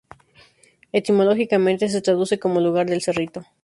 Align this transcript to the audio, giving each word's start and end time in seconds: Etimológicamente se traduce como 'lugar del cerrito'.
Etimológicamente 0.93 1.87
se 1.87 2.01
traduce 2.01 2.39
como 2.39 2.59
'lugar 2.59 2.87
del 2.89 3.03
cerrito'. 3.03 3.45